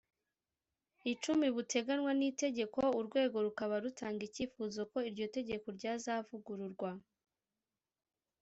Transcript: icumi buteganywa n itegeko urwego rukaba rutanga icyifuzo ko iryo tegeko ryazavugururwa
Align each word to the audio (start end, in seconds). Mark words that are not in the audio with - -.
icumi 1.11 1.47
buteganywa 1.55 2.11
n 2.19 2.21
itegeko 2.29 2.79
urwego 2.99 3.37
rukaba 3.45 3.75
rutanga 3.83 4.21
icyifuzo 4.29 4.79
ko 4.91 4.97
iryo 5.09 5.25
tegeko 5.35 5.65
ryazavugururwa 5.77 6.89